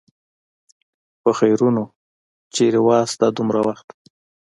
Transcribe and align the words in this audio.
پخيرونو! 1.21 1.83
چېرې 2.53 2.79
وې 2.85 2.99
دا 3.19 3.27
دومره 3.37 3.59
وخت؟ 3.67 3.87